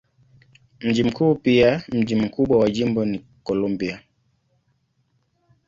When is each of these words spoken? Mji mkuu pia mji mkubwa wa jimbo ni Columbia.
Mji 0.81 1.03
mkuu 1.03 1.35
pia 1.35 1.83
mji 1.89 2.15
mkubwa 2.15 2.57
wa 2.57 2.69
jimbo 2.69 3.05
ni 3.05 3.25
Columbia. 3.43 4.01